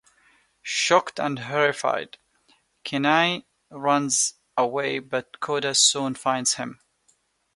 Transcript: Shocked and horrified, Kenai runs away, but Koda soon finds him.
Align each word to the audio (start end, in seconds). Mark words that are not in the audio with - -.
Shocked 0.63 1.19
and 1.19 1.37
horrified, 1.37 2.17
Kenai 2.83 3.41
runs 3.69 4.33
away, 4.57 4.97
but 4.97 5.39
Koda 5.39 5.75
soon 5.75 6.15
finds 6.15 6.55
him. 6.55 6.79